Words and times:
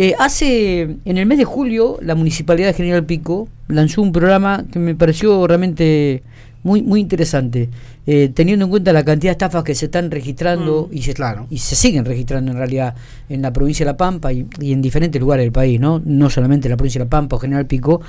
Eh, 0.00 0.14
hace, 0.18 0.82
en 1.04 1.18
el 1.18 1.26
mes 1.26 1.38
de 1.38 1.44
julio, 1.44 1.98
la 2.00 2.14
Municipalidad 2.14 2.68
de 2.68 2.74
General 2.74 3.04
Pico 3.04 3.48
lanzó 3.66 4.00
un 4.00 4.12
programa 4.12 4.64
que 4.72 4.78
me 4.78 4.94
pareció 4.94 5.44
realmente 5.48 6.22
muy, 6.62 6.82
muy 6.82 7.00
interesante, 7.00 7.68
eh, 8.06 8.30
teniendo 8.32 8.64
en 8.66 8.70
cuenta 8.70 8.92
la 8.92 9.04
cantidad 9.04 9.30
de 9.30 9.32
estafas 9.32 9.64
que 9.64 9.74
se 9.74 9.86
están 9.86 10.10
registrando 10.10 10.88
Mm, 10.90 10.96
y, 10.96 11.02
se, 11.02 11.14
claro. 11.14 11.46
y 11.50 11.58
se 11.58 11.74
siguen 11.74 12.04
registrando 12.04 12.52
en 12.52 12.58
realidad 12.58 12.94
en 13.28 13.42
la 13.42 13.52
provincia 13.52 13.84
de 13.84 13.92
La 13.92 13.96
Pampa 13.96 14.32
y, 14.32 14.46
y 14.60 14.72
en 14.72 14.82
diferentes 14.82 15.20
lugares 15.20 15.44
del 15.44 15.52
país, 15.52 15.80
¿no? 15.80 16.00
No 16.04 16.30
solamente 16.30 16.68
en 16.68 16.70
la 16.70 16.76
provincia 16.76 17.00
de 17.00 17.04
La 17.06 17.10
Pampa 17.10 17.36
o 17.36 17.38
General 17.40 17.66
Pico. 17.66 18.00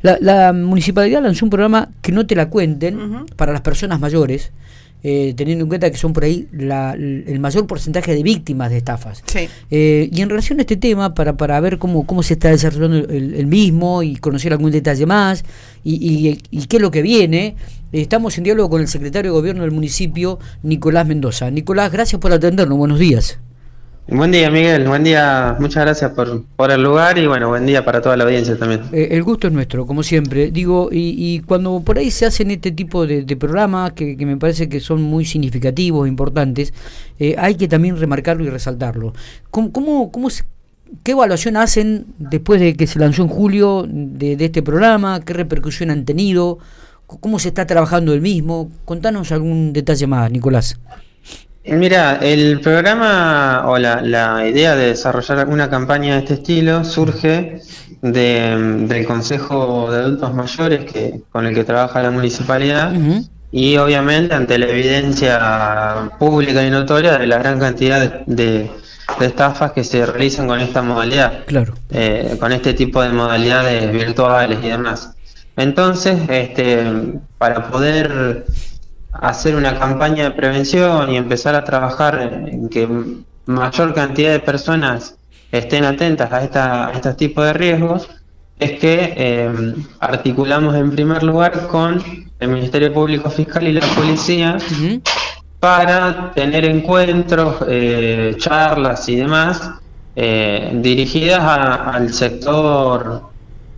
La, 0.00 0.16
la 0.20 0.52
municipalidad 0.54 1.22
lanzó 1.22 1.44
un 1.44 1.50
programa 1.50 1.90
que 2.00 2.12
no 2.12 2.26
te 2.26 2.36
la 2.36 2.48
cuenten 2.48 3.26
para 3.36 3.52
las 3.52 3.60
personas 3.60 4.00
mayores, 4.00 4.50
eh, 5.06 5.34
teniendo 5.36 5.62
en 5.64 5.68
cuenta 5.68 5.90
que 5.90 5.96
son 5.98 6.12
por 6.12 6.24
ahí 6.24 6.48
la- 6.50 6.94
el 6.94 7.38
mayor 7.38 7.66
porcentaje 7.66 8.12
de 8.14 8.22
víctimas 8.22 8.70
de 8.70 8.78
estafas. 8.78 9.22
Sí. 9.26 9.48
Eh, 9.70 10.08
y 10.10 10.20
en 10.22 10.30
relación 10.30 10.58
a 10.58 10.62
este 10.62 10.76
tema, 10.76 11.14
para, 11.14 11.36
para 11.36 11.60
ver 11.60 11.78
cómo, 11.78 12.06
cómo 12.06 12.22
se 12.22 12.32
está 12.34 12.48
desarrollando 12.48 12.96
el, 13.12 13.34
el 13.34 13.46
mismo 13.46 14.02
y 14.02 14.16
conocer 14.16 14.52
algún 14.52 14.70
detalle 14.72 15.04
más 15.06 15.44
y, 15.84 15.94
y- 15.94 16.38
y 16.50 16.66
qué 16.66 16.76
es 16.76 16.82
lo 16.82 16.90
que 16.90 17.02
viene, 17.02 17.54
estamos 17.92 18.36
en 18.38 18.44
diálogo 18.44 18.70
con 18.70 18.80
el 18.80 18.88
secretario 18.88 19.30
de 19.30 19.38
Gobierno 19.38 19.62
del 19.62 19.70
municipio, 19.70 20.38
Nicolás 20.62 21.06
Mendoza. 21.06 21.50
Nicolás, 21.50 21.92
gracias 21.92 22.20
por 22.20 22.32
atendernos. 22.32 22.76
Buenos 22.78 22.98
días. 22.98 23.38
Buen 24.06 24.30
día, 24.30 24.50
Miguel. 24.50 24.86
Buen 24.86 25.02
día. 25.02 25.56
Muchas 25.58 25.82
gracias 25.84 26.10
por, 26.10 26.44
por 26.56 26.70
el 26.70 26.82
lugar 26.82 27.16
y 27.16 27.26
bueno, 27.26 27.48
buen 27.48 27.64
día 27.64 27.86
para 27.86 28.02
toda 28.02 28.18
la 28.18 28.24
audiencia 28.24 28.58
también. 28.58 28.82
Eh, 28.92 29.08
el 29.12 29.22
gusto 29.22 29.46
es 29.46 29.52
nuestro, 29.52 29.86
como 29.86 30.02
siempre. 30.02 30.50
Digo, 30.50 30.90
y, 30.92 31.14
y 31.16 31.40
cuando 31.40 31.80
por 31.80 31.96
ahí 31.96 32.10
se 32.10 32.26
hacen 32.26 32.50
este 32.50 32.70
tipo 32.70 33.06
de, 33.06 33.24
programas 33.36 33.92
que, 33.94 34.14
me 34.26 34.36
parece 34.36 34.68
que 34.68 34.80
son 34.80 35.00
muy 35.00 35.24
significativos, 35.24 36.06
importantes, 36.06 36.74
eh, 37.18 37.34
hay 37.38 37.54
que 37.54 37.66
también 37.66 37.98
remarcarlo 37.98 38.44
y 38.44 38.50
resaltarlo. 38.50 39.14
¿Cómo, 39.50 40.12
¿Qué 41.02 41.12
evaluación 41.12 41.56
hacen 41.56 42.06
después 42.18 42.60
de 42.60 42.76
que 42.76 42.86
se 42.86 42.98
lanzó 42.98 43.22
en 43.22 43.28
julio 43.28 43.86
de, 43.88 44.36
este 44.38 44.62
programa? 44.62 45.20
¿Qué 45.20 45.32
repercusión 45.32 45.90
han 45.90 46.04
tenido? 46.04 46.58
¿Cómo 47.06 47.38
se 47.38 47.48
está 47.48 47.66
trabajando 47.66 48.12
el 48.12 48.20
mismo? 48.20 48.70
Contanos 48.84 49.32
algún 49.32 49.72
detalle 49.72 50.06
más, 50.06 50.30
Nicolás. 50.30 50.78
Mira, 51.66 52.18
el 52.20 52.60
programa 52.60 53.62
o 53.66 53.78
la, 53.78 54.02
la 54.02 54.46
idea 54.46 54.74
de 54.76 54.88
desarrollar 54.88 55.48
una 55.48 55.70
campaña 55.70 56.14
de 56.14 56.18
este 56.20 56.34
estilo 56.34 56.84
surge 56.84 57.60
de- 58.02 58.84
del 58.86 59.06
Consejo 59.06 59.90
de 59.90 59.98
Adultos 60.00 60.34
Mayores 60.34 60.84
que, 60.92 61.20
con 61.32 61.46
el 61.46 61.54
que 61.54 61.64
trabaja 61.64 62.02
la 62.02 62.10
municipalidad 62.10 62.92
y 63.50 63.76
obviamente 63.78 64.34
ante 64.34 64.58
la 64.58 64.66
evidencia 64.66 66.10
pública 66.18 66.62
y 66.62 66.70
notoria 66.70 67.16
de 67.16 67.26
la 67.26 67.38
gran 67.38 67.58
cantidad 67.58 67.98
de, 68.00 68.22
de- 68.26 68.70
de 69.18 69.26
estafas 69.26 69.72
que 69.72 69.84
se 69.84 70.04
realizan 70.04 70.46
con 70.46 70.60
esta 70.60 70.82
modalidad. 70.82 71.44
Claro. 71.46 71.74
eh, 71.90 72.36
con 72.40 72.52
este 72.52 72.74
tipo 72.74 73.02
de 73.02 73.08
modalidades 73.10 73.90
virtuales 73.92 74.58
y 74.62 74.68
demás. 74.68 75.14
Entonces, 75.56 76.18
este, 76.28 76.84
para 77.38 77.70
poder 77.70 78.44
hacer 79.20 79.54
una 79.56 79.78
campaña 79.78 80.24
de 80.24 80.30
prevención 80.32 81.10
y 81.10 81.16
empezar 81.16 81.54
a 81.54 81.64
trabajar 81.64 82.20
en 82.46 82.68
que 82.68 82.88
mayor 83.46 83.94
cantidad 83.94 84.32
de 84.32 84.40
personas 84.40 85.16
estén 85.52 85.84
atentas 85.84 86.32
a, 86.32 86.42
esta, 86.42 86.88
a 86.88 86.92
estos 86.92 87.16
tipos 87.16 87.44
de 87.44 87.52
riesgos, 87.52 88.08
es 88.58 88.72
que 88.78 89.14
eh, 89.16 89.74
articulamos 90.00 90.74
en 90.74 90.90
primer 90.90 91.22
lugar 91.22 91.66
con 91.68 92.02
el 92.40 92.48
Ministerio 92.48 92.92
Público 92.92 93.30
Fiscal 93.30 93.66
y 93.68 93.72
la 93.72 93.86
Policía 93.94 94.56
para 95.60 96.32
tener 96.32 96.64
encuentros, 96.64 97.56
eh, 97.68 98.34
charlas 98.38 99.08
y 99.08 99.16
demás 99.16 99.70
eh, 100.16 100.70
dirigidas 100.74 101.40
a- 101.40 101.90
al 101.90 102.12
sector 102.12 103.22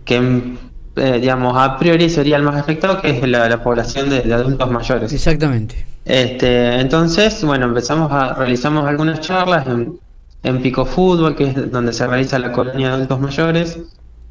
que, 0.05 0.53
eh, 0.97 1.19
digamos, 1.19 1.55
a 1.57 1.77
priori 1.77 2.09
sería 2.09 2.37
el 2.37 2.43
más 2.43 2.55
afectado, 2.55 3.01
que 3.01 3.09
es 3.11 3.27
la, 3.27 3.47
la 3.47 3.63
población 3.63 4.09
de, 4.09 4.21
de 4.21 4.33
adultos 4.33 4.69
mayores. 4.71 5.13
Exactamente. 5.13 5.85
Este, 6.05 6.79
entonces, 6.79 7.43
bueno, 7.43 7.65
empezamos 7.65 8.11
a 8.11 8.33
realizamos 8.33 8.87
algunas 8.87 9.19
charlas 9.19 9.67
en, 9.67 9.99
en 10.43 10.61
Pico 10.61 10.85
Fútbol, 10.85 11.35
que 11.35 11.45
es 11.45 11.71
donde 11.71 11.93
se 11.93 12.07
realiza 12.07 12.39
la 12.39 12.51
colonia 12.51 12.87
de 12.87 12.93
adultos 12.95 13.19
mayores, 13.19 13.79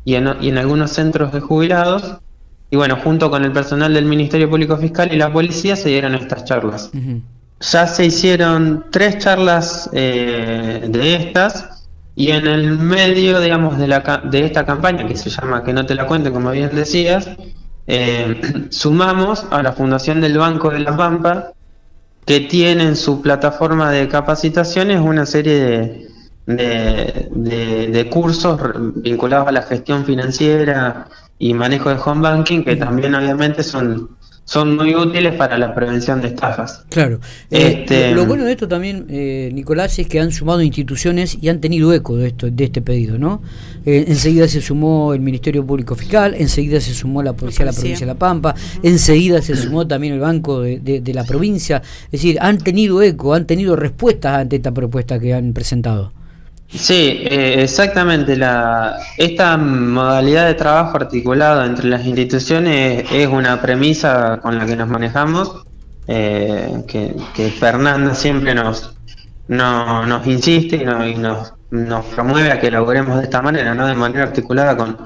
y 0.04 0.14
en, 0.14 0.28
y 0.40 0.48
en 0.48 0.58
algunos 0.58 0.90
centros 0.92 1.32
de 1.32 1.40
jubilados. 1.40 2.16
Y 2.70 2.76
bueno, 2.76 2.96
junto 3.02 3.30
con 3.30 3.44
el 3.44 3.52
personal 3.52 3.94
del 3.94 4.06
Ministerio 4.06 4.50
Público 4.50 4.76
Fiscal 4.76 5.12
y 5.12 5.16
la 5.16 5.32
policía 5.32 5.76
se 5.76 5.88
dieron 5.88 6.14
estas 6.14 6.44
charlas. 6.44 6.90
Ya 7.60 7.86
se 7.86 8.06
hicieron 8.06 8.86
tres 8.90 9.18
charlas 9.18 9.88
eh, 9.92 10.84
de 10.88 11.14
estas 11.14 11.75
y 12.18 12.30
en 12.30 12.46
el 12.46 12.78
medio, 12.78 13.40
digamos, 13.40 13.76
de, 13.78 13.86
la, 13.86 14.22
de 14.24 14.46
esta 14.46 14.64
campaña 14.64 15.06
que 15.06 15.16
se 15.16 15.28
llama 15.28 15.62
Que 15.62 15.74
no 15.74 15.84
te 15.84 15.94
la 15.94 16.06
cuenten, 16.06 16.32
como 16.32 16.50
bien 16.50 16.70
decías, 16.74 17.28
eh, 17.86 18.40
sumamos 18.70 19.44
a 19.50 19.62
la 19.62 19.72
Fundación 19.72 20.22
del 20.22 20.38
Banco 20.38 20.70
de 20.70 20.80
la 20.80 20.96
Pampa 20.96 21.52
que 22.24 22.40
tiene 22.40 22.84
en 22.84 22.96
su 22.96 23.20
plataforma 23.20 23.90
de 23.90 24.08
capacitaciones 24.08 25.00
una 25.00 25.26
serie 25.26 26.08
de, 26.46 27.28
de, 27.30 28.08
cursos 28.10 28.58
vinculados 28.96 29.48
a 29.48 29.52
la 29.52 29.62
gestión 29.62 30.04
financiera 30.04 31.06
y 31.38 31.54
manejo 31.54 31.90
de 31.90 32.00
home 32.04 32.22
banking 32.22 32.64
que 32.64 32.76
también 32.76 33.14
obviamente 33.14 33.62
son, 33.62 34.16
son 34.48 34.76
muy 34.76 34.94
útiles 34.94 35.34
para 35.34 35.58
la 35.58 35.74
prevención 35.74 36.22
de 36.22 36.28
estafas. 36.28 36.84
Claro. 36.88 37.20
Eh, 37.50 37.80
Este- 37.80 38.10
lo, 38.12 38.18
lo 38.22 38.26
bueno 38.26 38.44
de 38.44 38.52
esto 38.52 38.68
también, 38.68 39.04
eh, 39.10 39.50
Nicolás, 39.52 39.98
es 39.98 40.06
que 40.06 40.20
han 40.20 40.30
sumado 40.30 40.62
instituciones 40.62 41.36
y 41.40 41.48
han 41.48 41.60
tenido 41.60 41.92
eco 41.92 42.16
de 42.16 42.28
esto, 42.28 42.48
de 42.48 42.64
este 42.64 42.80
pedido, 42.80 43.18
¿no? 43.18 43.42
Eh, 43.84 44.04
enseguida 44.06 44.46
se 44.46 44.60
sumó 44.60 45.12
el 45.14 45.20
Ministerio 45.20 45.66
Público 45.66 45.96
Fiscal, 45.96 46.34
enseguida 46.38 46.80
se 46.80 46.94
sumó 46.94 47.22
la 47.24 47.32
Policía 47.34 47.64
de 47.66 47.72
la. 47.72 47.76
Provincia 47.76 48.06
de 48.06 48.12
La 48.12 48.18
Pampa, 48.18 48.54
enseguida 48.84 49.42
se 49.42 49.56
sumó 49.56 49.86
también 49.86 50.14
el 50.14 50.20
Banco 50.20 50.60
de, 50.60 50.78
de- 50.78 51.00
de 51.00 51.12
la 51.14 51.24
provincia. 51.24 51.82
Es 52.04 52.12
decir, 52.12 52.38
han 52.40 52.58
tenido 52.58 53.02
eco, 53.02 53.34
han 53.34 53.46
tenido 53.46 53.74
respuestas 53.74 54.38
ante 54.38 54.56
esta 54.56 54.70
propuesta 54.72 55.18
que 55.18 55.34
han 55.34 55.52
presentado. 55.54 56.12
Sí, 56.68 57.20
eh, 57.30 57.62
exactamente. 57.62 58.36
La, 58.36 58.96
esta 59.16 59.56
modalidad 59.56 60.46
de 60.46 60.54
trabajo 60.54 60.96
articulado 60.96 61.64
entre 61.64 61.88
las 61.88 62.04
instituciones 62.04 63.04
es 63.10 63.28
una 63.28 63.60
premisa 63.62 64.38
con 64.42 64.58
la 64.58 64.66
que 64.66 64.76
nos 64.76 64.88
manejamos, 64.88 65.62
eh, 66.08 66.82
que, 66.88 67.14
que 67.34 67.50
Fernanda 67.50 68.14
siempre 68.14 68.54
nos, 68.54 68.94
no- 69.48 70.04
nos 70.06 70.26
insiste 70.26 70.76
y, 70.76 70.84
no- 70.84 71.06
y 71.06 71.14
nos, 71.14 71.52
nos 71.70 72.04
promueve 72.06 72.50
a 72.52 72.60
que 72.60 72.70
logremos 72.70 73.18
de 73.18 73.24
esta 73.24 73.42
manera, 73.42 73.74
¿no? 73.74 73.86
de 73.86 73.94
manera 73.94 74.24
articulada 74.24 74.76
con, 74.76 74.96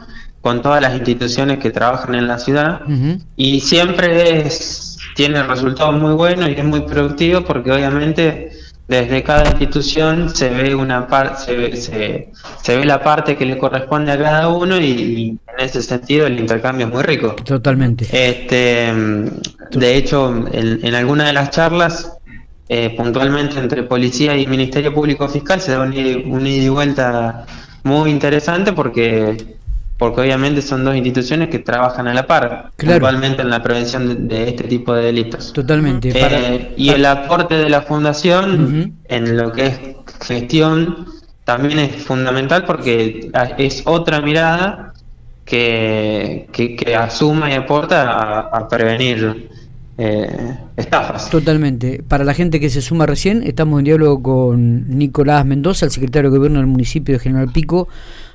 con 0.41 0.63
todas 0.63 0.81
las 0.83 0.95
instituciones 0.95 1.59
que 1.59 1.71
trabajan 1.71 2.15
en 2.15 2.27
la 2.27 2.39
ciudad. 2.39 2.81
Y 3.37 3.61
siempre 3.61 4.47
es, 4.47 4.99
tiene 5.15 5.43
resultados 5.43 5.95
muy 6.01 6.15
buenos 6.15 6.49
y 6.49 6.53
es 6.53 6.65
muy 6.65 6.81
productivo 6.81 7.43
porque 7.43 7.71
obviamente 7.71 8.51
desde 8.91 9.23
cada 9.23 9.47
institución 9.49 10.35
se 10.35 10.51
ve 10.51 10.75
una 10.75 11.07
parte 11.07 11.45
se, 11.45 11.55
ve- 11.57 11.77
se, 11.77 12.29
se 12.63 12.77
ve 12.77 12.85
la 12.85 13.03
parte 13.03 13.37
que 13.37 13.47
le 13.47 13.57
corresponde 13.57 14.11
a 14.13 14.19
cada 14.19 14.49
uno 14.49 14.79
y, 14.79 14.85
y 14.91 15.29
en 15.31 15.65
ese 15.65 15.81
sentido 15.81 16.27
el 16.27 16.39
intercambio 16.41 16.87
es 16.89 16.93
muy 16.93 17.03
rico. 17.05 17.37
Totalmente. 17.45 18.05
Este, 18.11 18.93
de 19.71 19.97
hecho, 19.97 20.45
en, 20.53 20.85
en 20.85 20.95
alguna 20.95 21.25
de 21.27 21.33
las 21.33 21.51
charlas, 21.51 22.13
eh, 22.69 22.93
puntualmente 22.97 23.59
entre 23.61 23.85
policía 23.85 24.37
y 24.37 24.47
Ministerio 24.47 24.93
Público 24.93 25.29
Fiscal, 25.29 25.61
se 25.61 25.71
da 25.73 25.83
un, 25.83 25.93
un 25.93 26.47
ida 26.47 26.65
y 26.65 26.69
vuelta 26.69 27.47
muy 27.85 28.11
interesante 28.11 28.73
porque 28.73 29.57
porque 30.01 30.23
obviamente 30.23 30.63
son 30.63 30.83
dos 30.85 30.97
instituciones 30.97 31.49
que 31.51 31.59
trabajan 31.61 32.09
a 32.09 32.15
la 32.15 32.27
par, 32.27 32.71
Claro. 32.77 33.01
puntualmente 33.01 33.43
en 33.43 33.51
la 33.51 33.63
prevención 33.63 34.09
de, 34.09 34.15
de 34.35 34.49
este 34.49 34.65
tipo 34.65 34.95
de 34.95 35.05
delitos. 35.05 35.53
Totalmente. 35.53 36.09
Eh, 36.09 36.21
Para- 36.21 36.41
y 36.77 36.89
el 36.89 37.05
aporte 37.05 37.55
de 37.55 37.69
la 37.69 37.83
fundación 37.83 38.95
en 39.09 39.37
lo 39.37 39.53
que 39.53 39.67
es 39.67 39.79
gestión 40.27 41.07
también 41.45 41.79
es 41.81 41.97
fundamental 42.03 42.65
porque 42.65 43.31
es 43.59 43.83
otra 43.85 44.21
mirada 44.23 44.95
que, 45.45 46.47
que, 46.53 46.77
que 46.77 46.95
asuma 46.97 47.51
y 47.51 47.55
aporta 47.55 48.11
a, 48.11 48.41
a 48.57 48.69
prevenir 48.69 49.49
eh, 49.99 50.57
estafas. 50.77 51.29
Totalmente. 51.29 52.03
Para 52.09 52.25
la 52.25 52.33
gente 52.35 52.59
que 52.61 52.71
se 52.71 52.81
suma 52.81 53.05
recién, 53.05 53.43
estamos 53.43 53.81
en 53.81 53.85
diálogo 53.85 54.23
con 54.23 54.89
Nicolás 54.97 55.45
Mendoza, 55.45 55.85
el 55.87 55.93
secretario 55.93 56.31
de 56.31 56.37
Gobierno 56.39 56.59
del 56.61 56.69
municipio 56.69 57.15
de 57.15 57.19
General 57.19 57.51
Pico, 57.53 57.89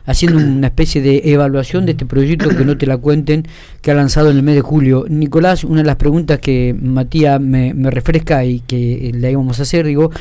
haciendo 0.06 0.38
una 0.38 0.68
especie 0.68 1.02
de 1.02 1.22
evaluación 1.26 1.86
de 1.86 1.94
este 1.94 2.06
proyecto 2.06 2.50
que 2.50 2.66
no 2.66 2.78
te 2.78 2.86
la 2.86 2.98
cuenten, 2.98 3.48
que 3.82 3.92
ha 3.92 3.94
lanzado 3.94 4.30
en 4.30 4.38
el 4.38 4.44
mes 4.44 4.56
de 4.56 4.62
julio. 4.62 5.06
Nicolás, 5.10 5.64
una 5.64 5.82
de 5.82 5.88
las 5.88 5.96
preguntas 5.96 6.40
que 6.40 6.76
Matías 6.80 7.40
me, 7.40 7.74
refresca 7.90 8.46
y 8.46 8.60
que 8.62 9.12
le 9.14 9.32
íbamos 9.32 9.60
a 9.60 9.64
hacer, 9.64 9.86
digo, 9.86 10.12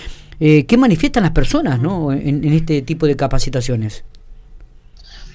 eh, 0.40 0.64
¿qué 0.66 0.76
manifiestan 0.76 1.22
las 1.22 1.32
personas 1.32 1.80
¿no? 1.80 2.12
en, 2.12 2.44
este 2.44 2.82
tipo 2.82 3.06
de 3.06 3.16
capacitaciones? 3.16 4.04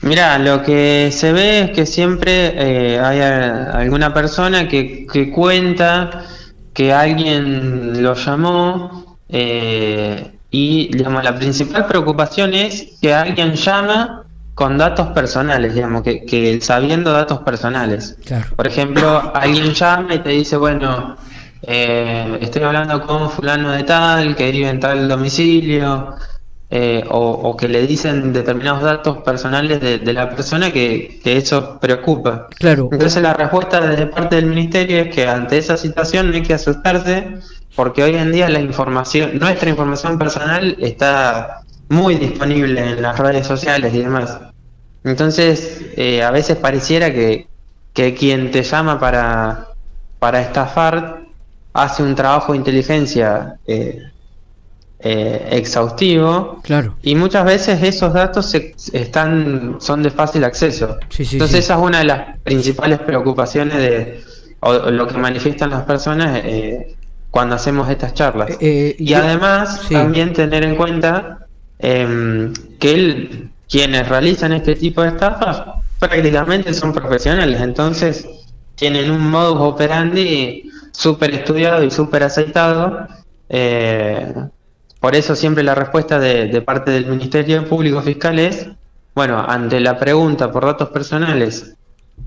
Mira, 0.01 0.40
lo 0.40 0.63
que 0.63 1.10
se 1.12 1.34
ve 1.34 1.60
es 1.62 1.72
que 1.72 1.86
siempre 1.86 2.54
eh, 2.56 3.00
hay 3.00 3.19
alguna 3.19 4.13
persona 4.13 4.68
que, 4.68 5.06
que 5.12 5.30
cuenta 5.30 6.25
que 6.74 6.94
alguien 6.94 8.02
lo 8.02 8.16
llamó 8.16 9.18
eh, 9.28 10.31
y 10.50 10.88
digamos, 10.95 11.24
la 11.24 11.36
principal 11.36 11.86
preocupación 11.86 12.54
es 12.54 12.98
que 13.02 13.13
alguien 13.13 13.54
llama 13.54 14.24
con 14.60 14.78
datos 14.78 15.08
personales, 15.12 15.74
digamos, 15.74 16.04
que, 16.04 16.26
que 16.26 16.60
sabiendo 16.60 17.14
datos 17.14 17.40
personales. 17.40 18.18
Por 18.58 18.68
ejemplo, 18.68 19.32
alguien 19.34 19.74
llama 19.74 20.16
y 20.16 20.20
te 20.20 20.32
dice, 20.32 20.58
bueno, 20.58 21.16
eh, 21.62 22.38
estoy 22.42 22.64
hablando 22.64 23.02
con 23.08 23.32
fulano 23.32 23.72
de 23.72 23.84
tal, 23.84 24.36
que 24.36 24.52
vive 24.52 24.68
en 24.68 24.82
tal 24.82 25.08
domicilio, 25.08 26.14
eh, 26.70 27.06
o, 27.10 27.56
que 27.56 27.70
le 27.70 27.88
dicen 27.88 28.34
determinados 28.34 28.84
datos 28.84 29.20
personales 29.20 29.80
de, 29.80 30.14
la 30.14 30.30
persona 30.30 30.74
que, 30.74 31.22
eso 31.24 31.80
preocupa. 31.80 32.48
Claro. 32.60 32.90
Entonces 32.92 33.24
la 33.24 33.34
respuesta 33.34 33.80
de 33.80 34.08
parte 34.08 34.36
del 34.36 34.48
ministerio 34.48 35.04
es 35.04 35.16
que 35.16 35.26
ante 35.26 35.58
esa 35.58 35.78
situación 35.78 36.32
no 36.32 36.36
hay 36.36 36.44
que 36.44 36.56
asustarse, 36.56 37.38
porque 37.78 38.04
hoy 38.04 38.16
en 38.16 38.34
día 38.34 38.50
la 38.50 38.60
información, 38.60 39.40
nuestra 39.40 39.70
información 39.70 40.20
personal 40.20 40.76
está 40.82 41.62
muy 41.88 42.16
disponible 42.16 42.92
en 42.92 43.02
las 43.02 43.18
redes 43.18 43.48
sociales 43.48 43.94
y 43.94 44.00
demás. 44.00 44.38
Entonces, 45.04 45.81
eh, 45.96 46.24
a 46.24 46.31
veces 46.31 46.57
pareciera 46.57 47.13
que, 47.13 47.48
que 47.94 48.13
quien 48.13 48.51
te 48.51 48.63
llama 48.63 49.00
para, 49.00 49.69
para 50.19 50.42
estafar 50.42 51.22
hace 51.74 52.04
un 52.04 52.16
trabajo 52.16 52.51
de 52.51 52.57
inteligencia 52.57 53.57
eh, 53.66 54.01
eh, 55.01 55.48
exhaustivo 55.51 56.60
claro. 56.62 56.98
y 57.01 57.16
muchas 57.16 57.46
veces 57.46 57.81
esos 57.84 58.13
datos 58.13 58.54
están 58.92 59.78
son 59.80 60.04
de 60.04 60.12
fácil 60.12 60.44
acceso. 60.44 60.98
Entonces 61.18 61.60
esa 61.60 61.75
es 61.75 61.80
una 61.80 62.00
de 62.00 62.06
las 62.06 62.38
principales 62.40 63.00
preocupaciones 63.00 63.78
de 63.78 64.22
o, 64.60 64.74
lo 64.92 65.07
que 65.07 65.18
manifiestan 65.18 65.69
las 65.69 65.84
personas 65.84 66.42
eh, 66.44 66.95
cuando 67.31 67.56
hacemos 67.56 67.90
estas 67.90 68.13
charlas. 68.13 68.57
y 68.60 69.13
además 69.13 69.81
también 69.90 70.34
tener 70.34 70.66
en 70.66 70.75
cuenta 70.75 71.45
em, 71.78 72.52
que 72.78 72.92
el, 72.92 73.50
quienes 73.69 74.07
realizan 74.07 74.51
este 74.54 74.75
tipo 74.75 75.01
de 75.01 75.10
estafas 75.10 75.63
prácticamente 76.00 76.74
son 76.74 76.94
profesionales, 76.94 77.62
entonces 77.62 78.27
tienen 78.75 79.12
un 79.12 79.30
modus 79.30 79.60
operandi 79.60 80.69
súper 80.92 81.36
estudiado 81.36 81.83
y 81.83 81.92
súper 81.92 82.24
aceitado. 82.24 83.07
Eh, 83.50 84.33
por 85.00 85.16
eso 85.16 85.36
siempre 85.36 85.63
la 85.63 85.75
respuesta 85.75 86.19
de, 86.19 86.62
parte 86.62 86.92
del 86.92 87.06
Ministerio 87.06 87.66
Público 87.66 88.01
Fiscal 88.01 88.39
es, 88.39 88.68
bueno, 89.16 89.44
ante 89.48 89.80
la 89.80 89.98
pregunta 89.98 90.51
por 90.51 90.66
datos 90.66 90.89
personales 90.89 91.75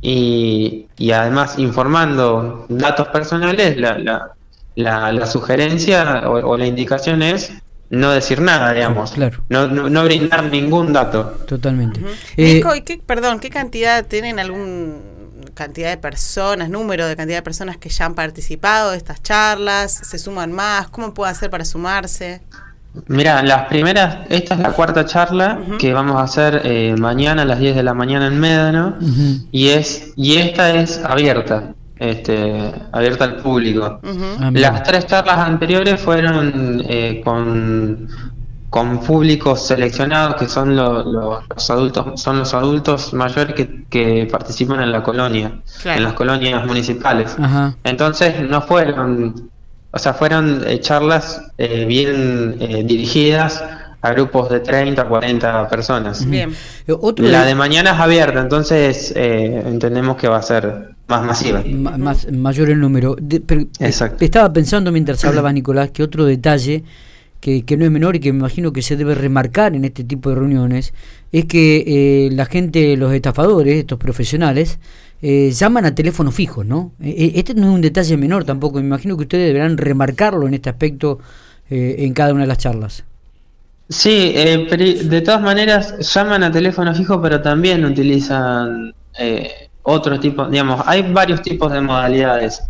y, 0.00 0.86
además 1.12 1.58
informando 1.58 2.66
datos 2.68 3.08
personales, 3.08 3.76
la, 3.76 4.32
la, 4.74 5.26
sugerencia 5.26 6.28
o, 6.28 6.56
la 6.56 6.66
indicación 6.66 7.22
es 7.22 7.52
no 7.92 8.10
decir 8.10 8.40
nada, 8.40 8.72
digamos. 8.72 9.12
Claro. 9.12 9.44
No, 9.50 9.68
no, 9.68 10.04
brindar 10.04 10.44
ningún 10.44 10.92
dato. 10.92 11.44
Totalmente. 11.46 12.00
Eh, 12.38 12.62
qué, 12.84 12.98
perdón, 12.98 13.38
¿qué 13.38 13.50
cantidad 13.50 14.04
tienen 14.06 14.38
algún 14.38 15.12
cantidad 15.54 15.90
de 15.90 15.98
personas, 15.98 16.70
número 16.70 17.06
de 17.06 17.16
cantidad 17.16 17.38
de 17.38 17.42
personas 17.42 17.76
que 17.76 17.90
ya 17.90 18.06
han 18.06 18.14
participado 18.14 18.92
de 18.92 18.96
estas 18.96 19.22
charlas? 19.22 19.92
¿Se 19.92 20.18
suman 20.18 20.52
más? 20.52 20.88
¿Cómo 20.88 21.12
puede 21.12 21.32
hacer 21.32 21.50
para 21.50 21.66
sumarse? 21.66 22.40
Mira, 23.08 23.42
las 23.42 23.68
primeras, 23.68 24.26
esta 24.30 24.54
es 24.54 24.60
la 24.60 24.72
cuarta 24.72 25.04
charla 25.04 25.60
que 25.78 25.92
vamos 25.92 26.16
a 26.16 26.24
hacer 26.24 26.62
eh, 26.64 26.94
mañana 26.98 27.42
a 27.42 27.44
las 27.44 27.58
10 27.58 27.76
de 27.76 27.82
la 27.82 27.94
mañana 27.94 28.26
en 28.26 28.38
Médano 28.38 28.96
y 29.50 29.68
es 29.68 30.12
y 30.14 30.36
esta 30.36 30.74
es 30.74 30.98
abierta, 31.02 31.74
este, 32.02 32.72
abierta 32.92 33.24
al 33.24 33.36
público. 33.36 34.00
Ah, 34.40 34.50
las 34.52 34.82
tres 34.82 35.06
charlas 35.06 35.38
anteriores 35.38 36.00
fueron 36.00 36.82
eh, 36.86 37.20
con 37.24 38.08
con 38.72 39.00
públicos 39.00 39.66
seleccionados 39.66 40.36
que 40.36 40.48
son 40.48 40.74
los 40.74 41.70
adultos 41.70 42.18
son 42.18 42.38
los 42.38 42.54
adultos 42.54 43.12
mayores 43.12 43.54
que, 43.90 44.26
participan 44.32 44.80
en 44.80 44.90
la 44.90 45.02
colonia 45.02 45.60
en 45.84 46.02
las 46.02 46.14
colonias 46.14 46.66
municipales. 46.66 47.36
Entonces 47.84 48.40
no 48.48 48.62
fueron 48.62 49.50
o 49.90 49.98
sea 49.98 50.14
fueron 50.14 50.64
eh, 50.66 50.80
charlas 50.80 51.42
eh, 51.58 51.84
bien 51.84 52.56
eh, 52.60 52.82
dirigidas 52.82 53.62
a 54.00 54.10
grupos 54.12 54.48
de 54.48 54.60
30 54.60 55.04
40 55.04 55.68
personas. 55.68 56.26
Bien. 56.26 56.56
La 57.18 57.44
de 57.44 57.54
mañana 57.54 57.90
es 57.90 58.00
abierta 58.00 58.40
entonces 58.40 59.12
entendemos 59.14 60.16
que 60.16 60.28
va 60.28 60.38
a 60.38 60.42
ser 60.42 60.91
más 61.08 61.26
masiva 61.26 61.62
más 61.98 62.30
mayor 62.32 62.70
el 62.70 62.80
número 62.80 63.16
Exacto. 63.80 64.24
estaba 64.24 64.52
pensando 64.52 64.92
mientras 64.92 65.24
hablaba 65.26 65.52
Nicolás 65.52 65.90
que 65.90 66.02
otro 66.02 66.24
detalle 66.24 66.84
que, 67.42 67.76
no 67.76 67.84
es 67.84 67.90
menor 67.90 68.14
y 68.14 68.20
que 68.20 68.32
me 68.32 68.38
imagino 68.38 68.72
que 68.72 68.82
se 68.82 68.96
debe 68.96 69.16
remarcar 69.16 69.74
en 69.74 69.84
este 69.84 70.04
tipo 70.04 70.30
de 70.30 70.36
reuniones, 70.36 70.94
es 71.32 71.46
que 71.46 71.84
eh, 71.86 72.30
la 72.32 72.46
gente, 72.46 72.96
los 72.96 73.12
estafadores, 73.12 73.74
estos 73.74 73.98
profesionales, 73.98 74.78
eh, 75.22 75.50
llaman 75.50 75.84
a 75.84 75.94
teléfono 75.94 76.30
fijo, 76.30 76.62
¿no? 76.62 76.92
Eh, 77.02 77.32
este 77.34 77.54
no 77.54 77.68
es 77.68 77.74
un 77.74 77.80
detalle 77.80 78.16
menor 78.16 78.44
tampoco, 78.44 78.78
me 78.78 78.86
imagino 78.86 79.16
que 79.16 79.22
ustedes 79.22 79.48
deberán 79.48 79.76
remarcarlo 79.76 80.46
en 80.46 80.54
este 80.54 80.70
aspecto 80.70 81.18
en 81.74 82.12
cada 82.12 82.34
una 82.34 82.42
de 82.42 82.48
las 82.48 82.58
charlas. 82.58 83.02
Sí, 83.88 84.34
de 84.34 85.22
todas 85.24 85.40
maneras 85.40 86.12
llaman 86.12 86.42
a 86.42 86.52
teléfono 86.52 86.94
fijo, 86.94 87.22
pero 87.22 87.40
también 87.40 87.86
utilizan 87.86 88.94
otro 89.82 90.18
tipo, 90.20 90.46
digamos, 90.46 90.82
hay 90.86 91.02
varios 91.12 91.42
tipos 91.42 91.72
de 91.72 91.80
modalidades. 91.80 92.62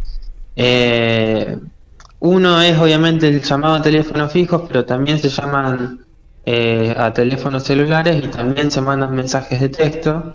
Eh, 0.57 1.59
uno 2.21 2.61
es 2.61 2.79
obviamente 2.79 3.29
el 3.29 3.43
llamado 3.43 3.75
a 3.75 3.83
teléfonos 3.83 4.33
fijos, 4.33 4.63
pero 4.69 4.85
también 4.85 5.19
se 5.19 5.29
llaman 5.29 6.05
eh, 6.45 6.95
a 6.97 7.13
teléfonos 7.13 7.65
celulares 7.65 8.25
y 8.25 8.29
también 8.29 8.71
se 8.71 8.81
mandan 8.81 9.15
mensajes 9.15 9.61
de 9.61 9.69
texto. 9.69 10.33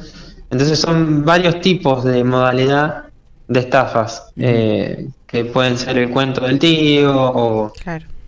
Entonces 0.49 0.79
son 0.79 1.25
varios 1.25 1.59
tipos 1.61 2.03
de 2.03 2.23
modalidad 2.23 3.05
de 3.47 3.59
estafas, 3.59 4.31
eh, 4.37 5.07
que 5.25 5.45
pueden 5.45 5.77
ser 5.77 5.97
el 5.97 6.09
cuento 6.09 6.45
del 6.45 6.59
tío 6.59 7.13
o, 7.13 7.73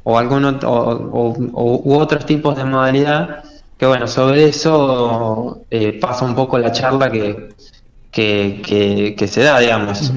o, 0.03 0.17
algún 0.17 0.45
o, 0.45 1.33
u 1.37 1.93
otros 1.95 2.25
tipos 2.25 2.55
de 2.57 2.65
modalidad. 2.65 3.43
Que 3.77 3.85
bueno, 3.85 4.07
sobre 4.07 4.45
eso 4.45 5.61
eh, 5.69 5.97
pasa 6.01 6.25
un 6.25 6.35
poco 6.35 6.57
la 6.57 6.71
charla 6.71 7.09
que, 7.09 7.49
que, 8.11 9.15
que, 9.17 9.27
se 9.27 9.41
da, 9.41 9.59
digamos 9.59 10.11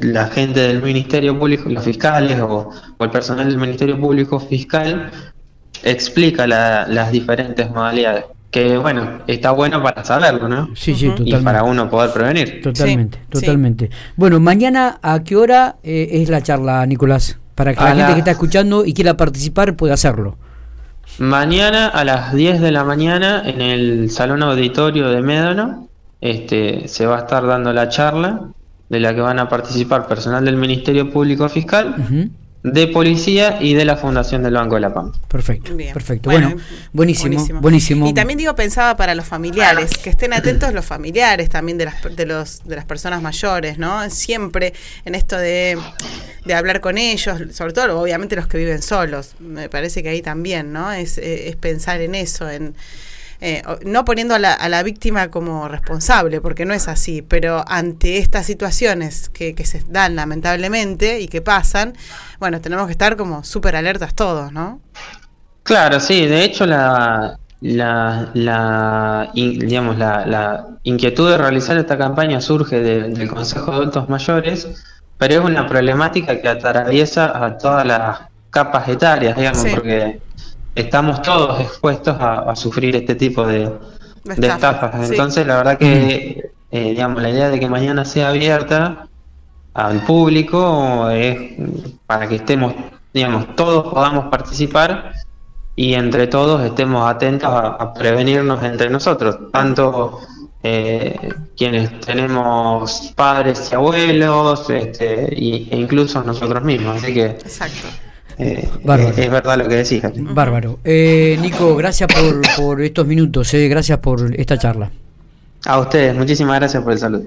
la 0.00 0.26
gente 0.28 0.60
del 0.60 0.82
Ministerio 0.82 1.38
Público, 1.38 1.68
los 1.68 1.84
fiscales 1.84 2.40
o, 2.40 2.70
el 2.98 3.10
personal 3.10 3.46
del 3.46 3.58
Ministerio 3.58 3.98
Público 3.98 4.40
Fiscal 4.40 5.10
explica 5.82 6.46
las 6.46 7.12
diferentes 7.12 7.70
modalidades. 7.70 8.24
Que 8.50 8.78
bueno, 8.78 9.22
está 9.26 9.50
bueno 9.50 9.82
para 9.82 10.04
saberlo, 10.04 10.48
¿no? 10.48 10.70
Sí, 10.76 10.94
sí, 10.94 11.08
totalmente. 11.08 11.40
Y 11.40 11.42
para 11.42 11.64
uno 11.64 11.90
poder 11.90 12.12
prevenir. 12.12 12.60
Totalmente, 12.62 13.18
totalmente. 13.28 13.90
Bueno, 14.14 14.38
mañana, 14.38 15.00
¿a 15.02 15.24
qué 15.24 15.34
hora 15.34 15.76
eh, 15.82 16.08
es 16.12 16.28
la 16.28 16.40
charla, 16.40 16.86
Nicolás? 16.86 17.38
Para 17.56 17.74
que 17.74 17.82
la, 17.82 17.94
gente 17.94 18.12
que 18.12 18.18
está 18.20 18.30
escuchando 18.30 18.84
y 18.84 18.94
quiera 18.94 19.16
participar 19.16 19.74
pueda 19.74 19.94
hacerlo. 19.94 20.36
Mañana 21.18 21.88
a 21.88 22.04
las 22.04 22.32
10 22.32 22.60
de 22.60 22.70
la 22.70 22.84
mañana 22.84 23.42
en 23.44 23.60
el 23.60 24.10
Salón 24.10 24.42
Auditorio 24.42 25.08
de 25.08 25.20
Médano 25.20 25.88
este, 26.24 26.88
se 26.88 27.04
va 27.04 27.16
a 27.16 27.18
estar 27.20 27.46
dando 27.46 27.70
la 27.74 27.90
charla 27.90 28.48
de 28.88 28.98
la 28.98 29.14
que 29.14 29.20
van 29.20 29.38
a 29.38 29.50
participar 29.50 30.08
personal 30.08 30.42
del 30.42 30.56
Ministerio 30.56 31.10
Público 31.10 31.50
Fiscal, 31.50 32.30
de 32.62 32.86
Policía 32.86 33.58
y 33.60 33.74
de 33.74 33.84
la 33.84 33.98
Fundación 33.98 34.42
del 34.42 34.54
Banco 34.54 34.76
de 34.76 34.80
la 34.80 34.94
Pampa. 34.94 35.18
Perfecto, 35.28 35.76
perfecto. 35.76 36.30
Bueno, 36.30 36.56
buenísimo, 36.94 37.46
buenísimo, 37.60 38.08
Y 38.08 38.14
también 38.14 38.38
digo, 38.38 38.54
pensaba 38.54 38.96
para 38.96 39.14
los 39.14 39.26
familiares, 39.26 39.90
que 40.02 40.08
estén 40.08 40.32
atentos 40.32 40.72
los 40.72 40.86
familiares 40.86 41.50
también 41.50 41.76
de 41.76 41.84
las, 41.84 42.16
de 42.16 42.24
los, 42.24 42.64
de 42.64 42.76
las 42.76 42.86
personas 42.86 43.20
mayores, 43.20 43.76
¿no? 43.76 44.08
Siempre 44.08 44.72
en 45.04 45.14
esto 45.14 45.36
de, 45.36 45.76
de 46.46 46.54
hablar 46.54 46.80
con 46.80 46.96
ellos, 46.96 47.38
sobre 47.52 47.74
todo 47.74 48.00
obviamente 48.00 48.34
los 48.34 48.46
que 48.46 48.56
viven 48.56 48.80
solos, 48.80 49.34
me 49.40 49.68
parece 49.68 50.02
que 50.02 50.08
ahí 50.08 50.22
también, 50.22 50.72
¿no? 50.72 50.90
Es, 50.90 51.18
es 51.18 51.54
pensar 51.56 52.00
en 52.00 52.14
eso, 52.14 52.48
en 52.48 52.74
eh, 53.46 53.62
no 53.84 54.06
poniendo 54.06 54.34
a 54.34 54.38
la, 54.38 54.54
a 54.54 54.70
la, 54.70 54.82
víctima 54.82 55.30
como 55.30 55.68
responsable, 55.68 56.40
porque 56.40 56.64
no 56.64 56.72
es 56.72 56.88
así, 56.88 57.20
pero 57.20 57.62
ante 57.68 58.16
estas 58.16 58.46
situaciones 58.46 59.28
que, 59.28 59.54
que 59.54 59.66
se 59.66 59.82
dan 59.86 60.16
lamentablemente 60.16 61.20
y 61.20 61.28
que 61.28 61.42
pasan, 61.42 61.92
bueno, 62.40 62.62
tenemos 62.62 62.86
que 62.86 62.92
estar 62.92 63.18
como 63.18 63.44
súper 63.44 63.76
alertas 63.76 64.14
todos, 64.14 64.50
¿no? 64.50 64.80
Claro, 65.62 66.00
sí, 66.00 66.24
de 66.24 66.42
hecho 66.42 66.64
la, 66.64 67.38
la, 67.60 68.30
la 68.32 69.30
digamos, 69.34 69.98
la, 69.98 70.24
la, 70.24 70.66
inquietud 70.82 71.30
de 71.30 71.36
realizar 71.36 71.76
esta 71.76 71.98
campaña 71.98 72.40
surge 72.40 72.80
del 72.80 73.28
Consejo 73.28 73.72
de 73.72 73.76
Adultos 73.76 74.08
Mayores, 74.08 74.68
pero 75.18 75.34
es 75.34 75.40
una 75.40 75.66
problemática 75.66 76.40
que 76.40 76.48
atraviesa 76.48 77.44
a 77.44 77.58
todas 77.58 77.86
las 77.86 78.20
capas 78.48 78.88
etarias, 78.88 79.36
digamos, 79.36 79.66
porque 79.74 80.20
estamos 80.74 81.22
todos 81.22 81.60
expuestos 81.60 82.16
a, 82.18 82.54
sufrir 82.56 82.96
este 82.96 83.14
tipo 83.14 83.46
de, 83.46 83.70
estafas. 84.24 85.10
Entonces, 85.10 85.46
la 85.46 85.56
verdad 85.56 85.78
que, 85.78 86.50
eh, 86.70 86.90
digamos, 86.90 87.22
la 87.22 87.30
idea 87.30 87.50
de 87.50 87.60
que 87.60 87.68
mañana 87.68 88.04
sea 88.04 88.28
abierta 88.28 89.08
al 89.74 90.00
público 90.04 91.08
es 91.10 91.52
para 92.06 92.28
que 92.28 92.36
estemos, 92.36 92.74
digamos, 93.12 93.54
todos 93.56 93.92
podamos 93.92 94.26
participar 94.26 95.12
y 95.76 95.94
entre 95.94 96.26
todos 96.28 96.62
estemos 96.62 97.08
atentos 97.08 97.50
a, 97.52 97.92
prevenirnos 97.94 98.62
entre 98.62 98.88
nosotros, 98.88 99.50
tanto 99.52 100.20
eh, 100.62 101.16
quienes 101.56 102.00
tenemos 102.00 103.12
padres 103.16 103.70
y 103.70 103.74
abuelos 103.74 104.70
este, 104.70 105.28
y, 105.36 105.68
e 105.70 105.76
incluso 105.76 106.22
nosotros 106.22 106.62
mismos. 106.62 107.02
Así 107.02 107.12
que 107.12 107.26
Exacto. 107.26 107.88
Eh, 108.38 108.68
es 109.16 109.30
verdad 109.30 109.58
lo 109.58 109.68
que 109.68 109.76
decís. 109.76 110.02
Bárbaro. 110.16 110.78
Eh, 110.84 111.38
Nico, 111.40 111.76
gracias 111.76 112.08
por, 112.12 112.40
por 112.56 112.82
estos 112.82 113.06
minutos, 113.06 113.52
eh, 113.54 113.68
gracias 113.68 113.98
por 113.98 114.34
esta 114.38 114.58
charla. 114.58 114.90
A 115.66 115.78
ustedes, 115.78 116.14
muchísimas 116.14 116.56
gracias 116.58 116.82
por 116.82 116.92
el 116.92 116.98
saludo. 116.98 117.24